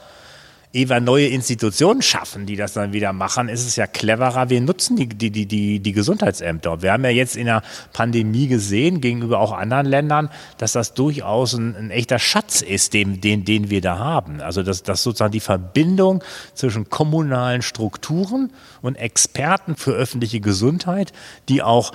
ehe 0.74 1.01
neue 1.01 1.28
Institutionen 1.28 2.01
schaffen, 2.01 2.46
die 2.46 2.56
das 2.56 2.74
dann 2.74 2.94
wieder 2.94 3.12
machen, 3.13 3.50
ist 3.50 3.66
es 3.66 3.75
ja 3.75 3.88
cleverer, 3.88 4.50
wir 4.50 4.62
nutzen 4.62 4.96
die, 4.96 5.08
die, 5.08 5.30
die, 5.30 5.46
die, 5.46 5.80
die 5.80 5.92
Gesundheitsämter. 5.92 6.82
Wir 6.82 6.94
haben 6.94 7.04
ja 7.04 7.10
jetzt 7.10 7.36
in 7.36 7.46
der 7.46 7.62
Pandemie 7.92 8.48
gesehen, 8.48 9.01
gegenüber 9.01 9.40
auch 9.40 9.51
anderen 9.51 9.86
Ländern, 9.86 10.30
dass 10.58 10.72
das 10.72 10.94
durchaus 10.94 11.54
ein, 11.54 11.75
ein 11.75 11.92
echter 11.92 12.20
Schatz 12.20 12.62
ist, 12.62 12.94
den, 12.94 13.20
den, 13.20 13.44
den 13.44 13.70
wir 13.70 13.82
da 13.82 14.00
haben. 14.00 14.40
Also 14.40 14.63
dass, 14.63 14.84
dass 14.84 15.04
sozusagen 15.04 15.34
die 15.34 15.42
Verbindung 15.42 16.24
zwischen 16.54 16.90
kommunalen 16.90 17.62
Strukturen 17.62 18.54
und 18.82 18.96
Experten 18.96 19.75
für 19.75 19.92
öffentliche 19.92 20.40
Gesundheit, 20.40 21.12
die 21.50 21.62
auch 21.62 21.92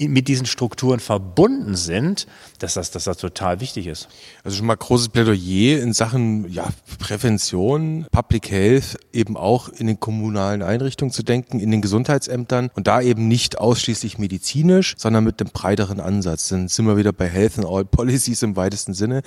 mit 0.00 0.28
diesen 0.28 0.46
Strukturen 0.46 1.00
verbunden 1.00 1.74
sind, 1.74 2.26
dass 2.58 2.74
das, 2.74 2.90
dass 2.90 3.04
das 3.04 3.16
total 3.16 3.60
wichtig 3.60 3.86
ist. 3.86 4.08
Also 4.44 4.56
schon 4.56 4.66
mal 4.66 4.76
großes 4.76 5.08
Plädoyer 5.08 5.80
in 5.82 5.92
Sachen 5.92 6.50
ja, 6.50 6.68
Prävention, 6.98 8.06
Public 8.12 8.50
Health 8.50 8.98
eben 9.12 9.36
auch 9.36 9.68
in 9.68 9.86
den 9.86 9.98
kommunalen 9.98 10.62
Einrichtungen 10.62 11.12
zu 11.12 11.22
denken, 11.22 11.60
in 11.60 11.70
den 11.70 11.82
Gesundheitsämtern 11.82 12.70
und 12.74 12.86
da 12.86 13.00
eben 13.00 13.28
nicht 13.28 13.58
ausschließlich 13.58 14.18
medizinisch, 14.18 14.94
sondern 14.98 15.24
mit 15.24 15.40
dem 15.40 15.48
breiteren 15.48 16.00
Ansatz. 16.00 16.48
Dann 16.48 16.68
sind 16.68 16.86
wir 16.86 16.96
wieder 16.96 17.12
bei 17.12 17.28
Health 17.28 17.58
and 17.58 17.66
All 17.66 17.84
Policies 17.84 18.42
im 18.42 18.56
weitesten 18.56 18.94
Sinne. 18.94 19.22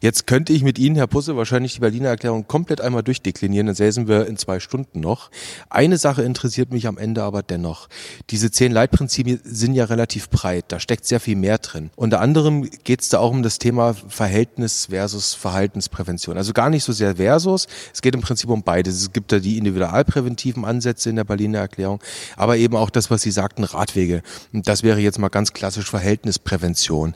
Jetzt 0.00 0.26
könnte 0.26 0.52
ich 0.52 0.62
mit 0.62 0.78
Ihnen, 0.78 0.96
Herr 0.96 1.06
Pusse, 1.06 1.36
wahrscheinlich 1.36 1.74
die 1.74 1.80
Berliner 1.80 2.10
Erklärung 2.10 2.46
komplett 2.46 2.80
einmal 2.80 3.02
durchdeklinieren, 3.02 3.66
dann 3.66 3.76
säßen 3.76 4.06
wir 4.06 4.26
in 4.26 4.36
zwei 4.36 4.60
Stunden 4.60 5.00
noch. 5.00 5.30
Eine 5.70 5.98
Sache 5.98 6.22
interessiert 6.22 6.72
mich 6.72 6.86
am 6.86 6.98
Ende 6.98 7.22
aber 7.22 7.42
dennoch. 7.42 7.88
Diese 8.30 8.50
zehn 8.50 8.72
Leitprinzipien 8.72 9.40
sind 9.44 9.74
ja 9.74 9.84
relativ 9.84 10.11
relativ 10.12 10.28
breit. 10.28 10.66
Da 10.68 10.78
steckt 10.78 11.06
sehr 11.06 11.20
viel 11.20 11.36
mehr 11.36 11.58
drin. 11.58 11.90
Unter 11.96 12.20
anderem 12.20 12.68
geht 12.84 13.00
es 13.00 13.08
da 13.08 13.18
auch 13.18 13.30
um 13.30 13.42
das 13.42 13.58
Thema 13.58 13.94
Verhältnis 13.94 14.86
versus 14.86 15.34
Verhaltensprävention. 15.34 16.36
Also 16.36 16.52
gar 16.52 16.70
nicht 16.70 16.84
so 16.84 16.92
sehr 16.92 17.16
versus. 17.16 17.66
Es 17.92 18.02
geht 18.02 18.14
im 18.14 18.20
Prinzip 18.20 18.50
um 18.50 18.62
beides. 18.62 19.00
Es 19.00 19.12
gibt 19.12 19.32
da 19.32 19.38
die 19.38 19.58
individualpräventiven 19.58 20.64
Ansätze 20.64 21.10
in 21.10 21.16
der 21.16 21.24
Berliner 21.24 21.60
Erklärung, 21.60 22.00
aber 22.36 22.56
eben 22.56 22.76
auch 22.76 22.90
das, 22.90 23.10
was 23.10 23.22
Sie 23.22 23.30
sagten, 23.30 23.64
Radwege. 23.64 24.22
Und 24.52 24.68
das 24.68 24.82
wäre 24.82 25.00
jetzt 25.00 25.18
mal 25.18 25.28
ganz 25.28 25.52
klassisch 25.52 25.88
Verhältnisprävention. 25.88 27.14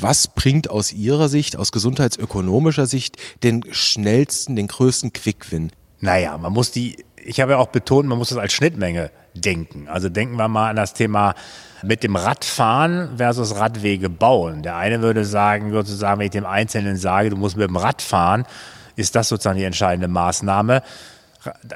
Was 0.00 0.28
bringt 0.28 0.70
aus 0.70 0.92
Ihrer 0.92 1.28
Sicht, 1.28 1.56
aus 1.56 1.70
gesundheitsökonomischer 1.72 2.86
Sicht, 2.86 3.16
den 3.42 3.62
schnellsten, 3.70 4.56
den 4.56 4.66
größten 4.66 5.12
Quick-Win? 5.12 5.70
Naja, 6.00 6.36
man 6.38 6.52
muss 6.52 6.72
die, 6.72 7.04
ich 7.24 7.40
habe 7.40 7.52
ja 7.52 7.58
auch 7.58 7.68
betont, 7.68 8.08
man 8.08 8.18
muss 8.18 8.30
das 8.30 8.38
als 8.38 8.52
Schnittmenge 8.52 9.10
denken. 9.34 9.88
Also 9.88 10.08
denken 10.08 10.36
wir 10.36 10.48
mal 10.48 10.70
an 10.70 10.76
das 10.76 10.94
Thema 10.94 11.34
mit 11.82 12.02
dem 12.02 12.16
Radfahren 12.16 13.16
versus 13.16 13.56
Radwege 13.56 14.08
bauen. 14.08 14.62
Der 14.62 14.76
eine 14.76 15.02
würde 15.02 15.24
sagen, 15.24 15.72
sozusagen, 15.72 16.18
wenn 16.18 16.26
ich 16.26 16.32
dem 16.32 16.46
Einzelnen 16.46 16.96
sage, 16.96 17.30
du 17.30 17.36
musst 17.36 17.56
mit 17.56 17.68
dem 17.68 17.76
Rad 17.76 18.02
fahren, 18.02 18.44
ist 18.96 19.14
das 19.16 19.28
sozusagen 19.28 19.58
die 19.58 19.64
entscheidende 19.64 20.08
Maßnahme. 20.08 20.82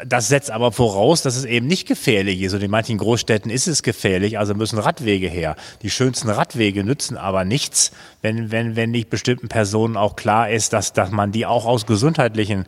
Das 0.07 0.29
setzt 0.29 0.51
aber 0.51 0.71
voraus, 0.71 1.23
dass 1.23 1.35
es 1.35 1.45
eben 1.45 1.67
nicht 1.67 1.89
gefährlich 1.89 2.41
ist. 2.43 2.55
Und 2.55 2.63
in 2.63 2.71
manchen 2.71 2.99
Großstädten 2.99 3.51
ist 3.51 3.67
es 3.67 3.83
gefährlich, 3.83 4.39
also 4.39 4.55
müssen 4.55 4.79
Radwege 4.79 5.29
her. 5.29 5.57
Die 5.83 5.91
schönsten 5.91 6.31
Radwege 6.31 6.85
nützen 6.85 7.17
aber 7.17 7.45
nichts, 7.45 7.91
wenn, 8.23 8.53
wenn, 8.53 8.77
wenn 8.77 8.93
nicht 8.93 9.11
bestimmten 9.11 9.49
Personen 9.49 9.97
auch 9.97 10.15
klar 10.15 10.51
ist, 10.51 10.73
dass, 10.73 10.93
dass 10.93 11.11
man 11.11 11.33
die 11.33 11.47
auch 11.47 11.67
aus 11.67 11.87
gesundheitlichen 11.87 12.65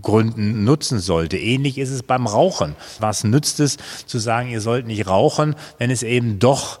Gründen 0.00 0.64
nutzen 0.64 0.98
sollte. 0.98 1.36
Ähnlich 1.36 1.76
ist 1.76 1.90
es 1.90 2.02
beim 2.02 2.26
Rauchen. 2.26 2.74
Was 3.00 3.22
nützt 3.22 3.60
es 3.60 3.76
zu 4.06 4.18
sagen, 4.18 4.48
ihr 4.48 4.62
sollt 4.62 4.86
nicht 4.86 5.06
rauchen, 5.06 5.54
wenn 5.78 5.90
es 5.90 6.02
eben 6.02 6.38
doch 6.38 6.80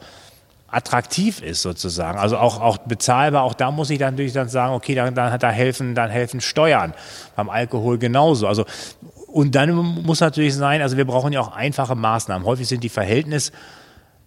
attraktiv 0.70 1.42
ist 1.42 1.62
sozusagen, 1.62 2.18
also 2.18 2.38
auch, 2.38 2.60
auch 2.60 2.78
bezahlbar, 2.78 3.42
auch 3.42 3.54
da 3.54 3.72
muss 3.72 3.90
ich 3.90 3.98
dann 3.98 4.14
natürlich 4.14 4.32
dann 4.32 4.48
sagen, 4.48 4.72
okay, 4.72 4.94
dann, 4.94 5.14
dann, 5.14 5.36
da 5.38 5.50
helfen, 5.50 5.94
dann 5.94 6.10
helfen 6.10 6.40
Steuern, 6.40 6.94
beim 7.34 7.50
Alkohol 7.50 7.98
genauso. 7.98 8.46
Also 8.46 8.64
und 9.32 9.54
dann 9.54 9.72
muss 9.74 10.20
natürlich 10.20 10.54
sein, 10.54 10.82
also 10.82 10.96
wir 10.96 11.04
brauchen 11.04 11.32
ja 11.32 11.40
auch 11.40 11.52
einfache 11.52 11.94
Maßnahmen. 11.94 12.46
Häufig 12.46 12.68
sind 12.68 12.82
die 12.82 12.88
Verhältnis 12.88 13.52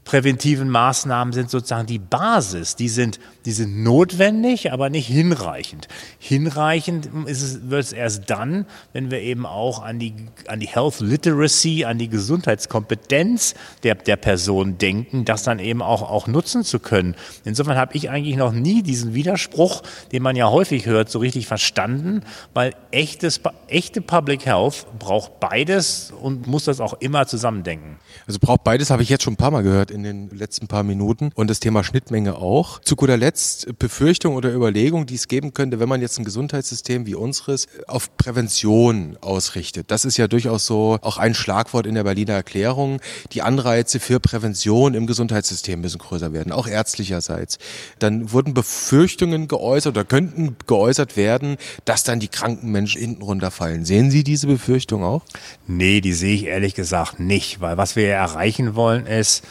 präventiven 0.05 0.69
Maßnahmen 0.69 1.33
sind 1.33 1.49
sozusagen 1.49 1.87
die 1.87 1.99
Basis. 1.99 2.75
Die 2.75 2.89
sind, 2.89 3.19
die 3.45 3.51
sind 3.51 3.83
notwendig, 3.83 4.71
aber 4.71 4.89
nicht 4.89 5.07
hinreichend. 5.07 5.87
Hinreichend 6.19 7.09
ist 7.25 7.41
es, 7.41 7.69
wird 7.69 7.83
es 7.83 7.93
erst 7.93 8.29
dann, 8.29 8.65
wenn 8.91 9.11
wir 9.11 9.21
eben 9.21 9.45
auch 9.45 9.81
an 9.81 9.99
die, 9.99 10.13
an 10.47 10.59
die 10.59 10.67
Health 10.67 10.99
Literacy, 10.99 11.85
an 11.85 11.97
die 11.97 12.09
Gesundheitskompetenz 12.09 13.55
der, 13.83 13.95
der 13.95 14.17
Person 14.17 14.77
denken, 14.77 15.25
das 15.25 15.43
dann 15.43 15.59
eben 15.59 15.81
auch, 15.81 16.01
auch 16.01 16.27
nutzen 16.27 16.63
zu 16.63 16.79
können. 16.79 17.15
Insofern 17.45 17.77
habe 17.77 17.95
ich 17.95 18.09
eigentlich 18.09 18.35
noch 18.35 18.51
nie 18.51 18.83
diesen 18.83 19.13
Widerspruch, 19.13 19.83
den 20.11 20.21
man 20.21 20.35
ja 20.35 20.49
häufig 20.49 20.85
hört, 20.85 21.09
so 21.09 21.19
richtig 21.19 21.47
verstanden, 21.47 22.23
weil 22.53 22.73
echtes, 22.91 23.39
echte 23.67 24.01
Public 24.01 24.45
Health 24.45 24.85
braucht 24.99 25.39
beides 25.39 26.11
und 26.11 26.47
muss 26.47 26.65
das 26.65 26.81
auch 26.81 26.93
immer 26.95 27.25
zusammendenken. 27.25 27.97
Also 28.27 28.39
braucht 28.39 28.63
beides, 28.63 28.89
habe 28.89 29.03
ich 29.03 29.09
jetzt 29.09 29.23
schon 29.23 29.33
ein 29.33 29.37
paar 29.37 29.51
Mal 29.51 29.63
gehört 29.63 29.92
in 29.93 30.03
den 30.03 30.29
letzten 30.29 30.67
paar 30.67 30.83
Minuten. 30.83 31.31
Und 31.35 31.49
das 31.49 31.59
Thema 31.59 31.83
Schnittmenge 31.83 32.35
auch. 32.35 32.79
Zu 32.81 32.95
guter 32.95 33.15
Letzt 33.15 33.79
Befürchtung 33.79 34.35
oder 34.35 34.53
Überlegung, 34.53 35.05
die 35.05 35.15
es 35.15 35.27
geben 35.27 35.53
könnte, 35.53 35.79
wenn 35.79 35.87
man 35.87 36.01
jetzt 36.01 36.17
ein 36.19 36.25
Gesundheitssystem 36.25 37.05
wie 37.05 37.15
unseres 37.15 37.67
auf 37.87 38.17
Prävention 38.17 39.17
ausrichtet. 39.21 39.91
Das 39.91 40.03
ist 40.03 40.17
ja 40.17 40.27
durchaus 40.27 40.65
so 40.65 40.97
auch 41.01 41.17
ein 41.17 41.33
Schlagwort 41.33 41.85
in 41.85 41.95
der 41.95 42.03
Berliner 42.03 42.33
Erklärung. 42.33 42.99
Die 43.31 43.41
Anreize 43.41 43.99
für 43.99 44.19
Prävention 44.19 44.93
im 44.95 45.07
Gesundheitssystem 45.07 45.79
müssen 45.79 45.99
größer 45.99 46.33
werden, 46.33 46.51
auch 46.51 46.67
ärztlicherseits. 46.67 47.59
Dann 47.99 48.31
wurden 48.31 48.53
Befürchtungen 48.53 49.47
geäußert 49.47 49.95
oder 49.95 50.05
könnten 50.05 50.57
geäußert 50.67 51.15
werden, 51.15 51.57
dass 51.85 52.03
dann 52.03 52.19
die 52.19 52.27
kranken 52.27 52.71
Menschen 52.71 52.99
hinten 52.99 53.21
runterfallen. 53.21 53.85
Sehen 53.85 54.11
Sie 54.11 54.23
diese 54.23 54.47
Befürchtung 54.47 55.03
auch? 55.03 55.23
Nee, 55.67 56.01
die 56.01 56.13
sehe 56.13 56.35
ich 56.35 56.45
ehrlich 56.45 56.73
gesagt 56.73 57.19
nicht, 57.19 57.61
weil 57.61 57.77
was 57.77 57.95
wir 57.95 58.07
erreichen 58.07 58.75
wollen 58.75 59.05
ist, 59.05 59.43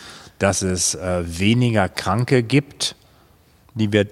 dass 0.42 0.62
es 0.62 0.96
äh, 0.96 1.22
weniger 1.24 1.88
Kranke 1.88 2.42
gibt, 2.42 2.96
die 3.74 3.92
wir 3.92 4.08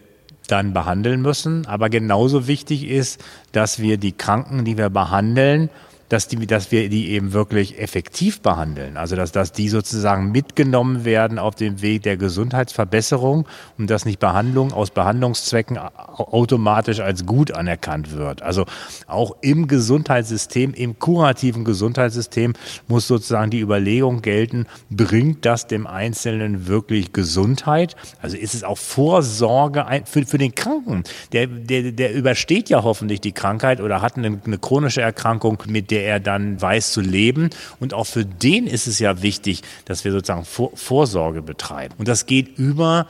dann 0.46 0.72
behandeln 0.72 1.22
müssen. 1.22 1.66
Aber 1.66 1.90
genauso 1.90 2.46
wichtig 2.46 2.84
ist, 2.84 3.20
dass 3.50 3.80
wir 3.80 3.96
die 3.96 4.12
Kranken, 4.12 4.64
die 4.64 4.78
wir 4.78 4.90
behandeln, 4.90 5.70
dass, 6.10 6.26
die, 6.26 6.46
dass 6.46 6.72
wir 6.72 6.88
die 6.88 7.10
eben 7.10 7.32
wirklich 7.32 7.78
effektiv 7.78 8.40
behandeln. 8.42 8.96
Also 8.96 9.16
dass, 9.16 9.32
dass 9.32 9.52
die 9.52 9.68
sozusagen 9.68 10.32
mitgenommen 10.32 11.04
werden 11.04 11.38
auf 11.38 11.54
dem 11.54 11.80
Weg 11.82 12.02
der 12.02 12.16
Gesundheitsverbesserung 12.16 13.46
und 13.78 13.88
dass 13.88 14.04
nicht 14.04 14.18
Behandlung 14.18 14.72
aus 14.72 14.90
Behandlungszwecken 14.90 15.78
automatisch 15.78 16.98
als 17.00 17.24
gut 17.26 17.52
anerkannt 17.52 18.12
wird. 18.12 18.42
Also 18.42 18.66
auch 19.06 19.36
im 19.40 19.68
Gesundheitssystem, 19.68 20.74
im 20.74 20.98
kurativen 20.98 21.64
Gesundheitssystem 21.64 22.54
muss 22.88 23.06
sozusagen 23.06 23.52
die 23.52 23.60
Überlegung 23.60 24.20
gelten, 24.20 24.66
bringt 24.90 25.46
das 25.46 25.68
dem 25.68 25.86
Einzelnen 25.86 26.66
wirklich 26.66 27.12
Gesundheit? 27.12 27.94
Also 28.20 28.36
ist 28.36 28.54
es 28.54 28.64
auch 28.64 28.78
Vorsorge 28.78 29.86
für, 30.06 30.26
für 30.26 30.38
den 30.38 30.56
Kranken? 30.56 31.04
Der, 31.30 31.46
der, 31.46 31.92
der 31.92 32.12
übersteht 32.12 32.68
ja 32.68 32.82
hoffentlich 32.82 33.20
die 33.20 33.32
Krankheit 33.32 33.80
oder 33.80 34.02
hat 34.02 34.16
eine, 34.16 34.40
eine 34.44 34.58
chronische 34.58 35.02
Erkrankung, 35.02 35.62
mit 35.68 35.92
der 35.92 35.99
der 36.00 36.14
er 36.14 36.20
dann 36.20 36.60
weiß 36.60 36.92
zu 36.92 37.00
leben. 37.00 37.50
Und 37.78 37.94
auch 37.94 38.06
für 38.06 38.24
den 38.24 38.66
ist 38.66 38.86
es 38.86 38.98
ja 38.98 39.22
wichtig, 39.22 39.62
dass 39.84 40.04
wir 40.04 40.12
sozusagen 40.12 40.44
Vor 40.44 40.70
Vorsorge 40.74 41.42
betreiben. 41.42 41.94
Und 41.98 42.08
das 42.08 42.26
geht 42.26 42.58
über 42.58 43.06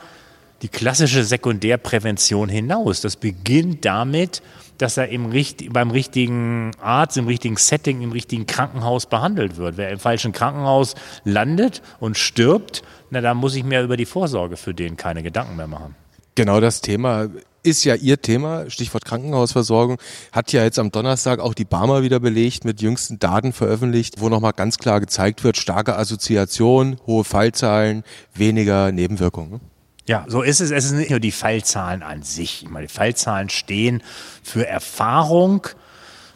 die 0.61 0.67
klassische 0.67 1.23
Sekundärprävention 1.23 2.49
hinaus. 2.49 3.01
Das 3.01 3.15
beginnt 3.15 3.85
damit, 3.85 4.41
dass 4.77 4.97
er 4.97 5.09
im 5.09 5.31
beim 5.69 5.91
richtigen 5.91 6.71
Arzt, 6.81 7.17
im 7.17 7.27
richtigen 7.27 7.55
Setting, 7.55 8.01
im 8.01 8.11
richtigen 8.11 8.45
Krankenhaus 8.45 9.05
behandelt 9.05 9.57
wird. 9.57 9.77
Wer 9.77 9.89
im 9.89 9.99
falschen 9.99 10.33
Krankenhaus 10.33 10.95
landet 11.23 11.81
und 11.99 12.17
stirbt, 12.17 12.83
na, 13.09 13.21
da 13.21 13.33
muss 13.33 13.55
ich 13.55 13.63
mir 13.63 13.81
über 13.81 13.97
die 13.97 14.05
Vorsorge 14.05 14.57
für 14.57 14.73
den 14.73 14.97
keine 14.97 15.23
Gedanken 15.23 15.55
mehr 15.55 15.67
machen. 15.67 15.95
Genau 16.35 16.59
das 16.59 16.81
Thema 16.81 17.29
ist 17.63 17.83
ja 17.83 17.95
Ihr 17.95 18.21
Thema, 18.21 18.69
Stichwort 18.69 19.05
Krankenhausversorgung, 19.05 19.97
hat 20.31 20.51
ja 20.51 20.63
jetzt 20.63 20.79
am 20.79 20.91
Donnerstag 20.91 21.39
auch 21.39 21.53
die 21.53 21.65
Barmer 21.65 22.03
wieder 22.03 22.19
belegt, 22.19 22.65
mit 22.65 22.81
jüngsten 22.81 23.19
Daten 23.19 23.53
veröffentlicht, 23.53 24.19
wo 24.19 24.29
nochmal 24.29 24.53
ganz 24.53 24.77
klar 24.77 24.99
gezeigt 24.99 25.43
wird, 25.43 25.57
starke 25.57 25.97
Assoziation, 25.97 26.97
hohe 27.05 27.23
Fallzahlen, 27.23 28.03
weniger 28.33 28.91
Nebenwirkungen. 28.91 29.61
Ja, 30.07 30.25
so 30.27 30.41
ist 30.41 30.61
es. 30.61 30.71
Es 30.71 30.89
sind 30.89 30.97
nicht 30.97 31.11
nur 31.11 31.19
die 31.19 31.31
Fallzahlen 31.31 32.01
an 32.01 32.23
sich. 32.23 32.63
Ich 32.63 32.69
meine, 32.69 32.87
die 32.87 32.93
Fallzahlen 32.93 33.49
stehen 33.49 34.01
für 34.43 34.67
Erfahrung 34.67 35.67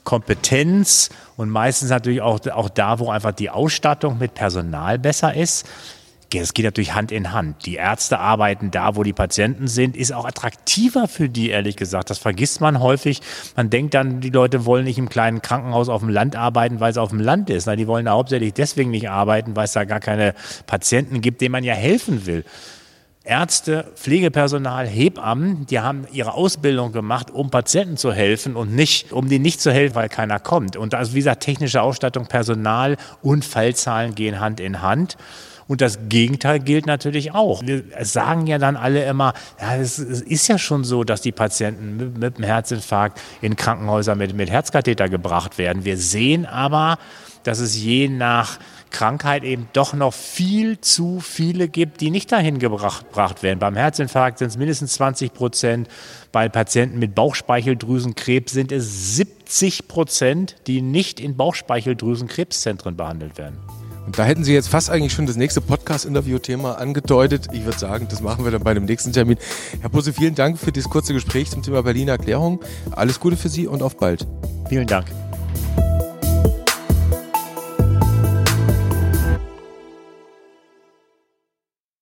Kompetenz 0.05 1.09
und 1.35 1.49
meistens 1.49 1.89
natürlich 1.89 2.21
auch, 2.21 2.39
auch 2.47 2.69
da, 2.69 2.99
wo 2.99 3.09
einfach 3.09 3.33
die 3.33 3.49
Ausstattung 3.49 4.17
mit 4.17 4.35
Personal 4.35 4.97
besser 4.99 5.33
ist. 5.33 5.65
Es 6.33 6.53
geht 6.53 6.65
natürlich 6.65 6.93
Hand 6.93 7.11
in 7.11 7.31
Hand. 7.31 7.65
Die 7.65 7.75
Ärzte 7.75 8.19
arbeiten 8.19 8.71
da, 8.71 8.95
wo 8.95 9.03
die 9.03 9.13
Patienten 9.13 9.67
sind, 9.67 9.95
ist 9.95 10.11
auch 10.11 10.25
attraktiver 10.25 11.07
für 11.07 11.29
die, 11.29 11.49
ehrlich 11.49 11.75
gesagt. 11.75 12.09
Das 12.09 12.17
vergisst 12.17 12.61
man 12.61 12.79
häufig. 12.79 13.21
Man 13.55 13.69
denkt 13.69 13.93
dann, 13.93 14.19
die 14.21 14.31
Leute 14.31 14.65
wollen 14.65 14.85
nicht 14.85 14.97
im 14.97 15.07
kleinen 15.07 15.41
Krankenhaus 15.41 15.87
auf 15.87 16.01
dem 16.01 16.09
Land 16.09 16.35
arbeiten, 16.35 16.79
weil 16.79 16.91
es 16.91 16.97
auf 16.97 17.09
dem 17.09 17.19
Land 17.19 17.49
ist. 17.49 17.67
die 17.67 17.87
wollen 17.87 18.05
da 18.05 18.11
hauptsächlich 18.11 18.53
deswegen 18.53 18.91
nicht 18.91 19.09
arbeiten, 19.09 19.55
weil 19.55 19.65
es 19.65 19.73
da 19.73 19.85
gar 19.85 19.99
keine 19.99 20.33
Patienten 20.65 21.21
gibt, 21.21 21.41
denen 21.41 21.53
man 21.53 21.63
ja 21.63 21.73
helfen 21.73 22.25
will. 22.25 22.43
Ärzte, 23.25 23.91
Pflegepersonal, 23.95 24.87
Hebammen, 24.87 25.65
die 25.65 25.79
haben 25.79 26.05
ihre 26.11 26.35
Ausbildung 26.35 26.91
gemacht, 26.91 27.31
um 27.31 27.49
Patienten 27.49 27.97
zu 27.97 28.13
helfen 28.13 28.55
und 28.55 28.75
nicht, 28.75 29.11
um 29.11 29.27
denen 29.27 29.41
nicht 29.41 29.61
zu 29.61 29.71
helfen, 29.71 29.95
weil 29.95 30.09
keiner 30.09 30.39
kommt. 30.39 30.77
Und 30.77 30.93
also 30.93 31.13
wie 31.13 31.19
gesagt, 31.19 31.41
technische 31.41 31.81
Ausstattung, 31.81 32.27
Personal 32.27 32.97
und 33.23 33.43
Fallzahlen 33.43 34.13
gehen 34.13 34.39
Hand 34.39 34.59
in 34.59 34.83
Hand. 34.83 35.17
Und 35.67 35.81
das 35.81 35.97
Gegenteil 36.09 36.59
gilt 36.59 36.85
natürlich 36.85 37.33
auch. 37.33 37.63
Wir 37.63 37.83
sagen 38.01 38.45
ja 38.45 38.59
dann 38.59 38.75
alle 38.75 39.03
immer, 39.05 39.33
ja, 39.59 39.75
es, 39.77 39.97
ist 39.97 40.47
ja 40.47 40.59
schon 40.59 40.83
so, 40.83 41.03
dass 41.03 41.21
die 41.21 41.31
Patienten 41.31 41.97
mit, 41.97 42.17
mit 42.17 42.35
einem 42.35 42.45
Herzinfarkt 42.45 43.19
in 43.41 43.55
Krankenhäuser 43.55 44.15
mit, 44.15 44.35
mit 44.35 44.49
Herzkatheter 44.49 45.09
gebracht 45.09 45.57
werden. 45.57 45.83
Wir 45.83 45.97
sehen 45.97 46.45
aber, 46.45 46.99
dass 47.43 47.59
es 47.59 47.81
je 47.81 48.09
nach 48.09 48.59
Krankheit 48.91 49.43
eben 49.43 49.67
doch 49.73 49.93
noch 49.93 50.13
viel 50.13 50.79
zu 50.79 51.19
viele 51.19 51.67
gibt, 51.67 51.99
die 51.99 52.11
nicht 52.11 52.31
dahin 52.31 52.59
gebracht, 52.59 53.07
gebracht 53.07 53.43
werden. 53.43 53.59
Beim 53.59 53.75
Herzinfarkt 53.75 54.39
sind 54.39 54.47
es 54.49 54.57
mindestens 54.57 54.93
20 54.93 55.33
Prozent. 55.33 55.89
Bei 56.31 56.47
Patienten 56.47 56.99
mit 56.99 57.13
Bauchspeicheldrüsenkrebs 57.13 58.53
sind 58.53 58.71
es 58.71 59.15
70 59.15 59.87
Prozent, 59.87 60.55
die 60.67 60.81
nicht 60.81 61.19
in 61.19 61.35
Bauchspeicheldrüsenkrebszentren 61.35 62.95
behandelt 62.95 63.37
werden. 63.37 63.57
Und 64.05 64.19
da 64.19 64.23
hätten 64.23 64.43
Sie 64.43 64.53
jetzt 64.53 64.67
fast 64.67 64.89
eigentlich 64.89 65.13
schon 65.13 65.25
das 65.25 65.35
nächste 65.35 65.61
Podcast-Interview-Thema 65.61 66.77
angedeutet. 66.77 67.47
Ich 67.51 67.65
würde 67.65 67.79
sagen, 67.79 68.07
das 68.09 68.21
machen 68.21 68.45
wir 68.45 68.51
dann 68.51 68.63
bei 68.63 68.73
dem 68.73 68.85
nächsten 68.85 69.13
Termin. 69.13 69.37
Herr 69.81 69.89
Busse, 69.89 70.13
vielen 70.13 70.35
Dank 70.35 70.59
für 70.59 70.71
dieses 70.71 70.89
kurze 70.89 71.13
Gespräch 71.13 71.49
zum 71.49 71.63
Thema 71.63 71.81
Berliner 71.83 72.13
Erklärung. 72.13 72.61
Alles 72.91 73.19
Gute 73.19 73.37
für 73.37 73.49
Sie 73.49 73.67
und 73.67 73.81
auf 73.81 73.97
bald. 73.97 74.27
Vielen 74.69 74.87
Dank. 74.87 75.24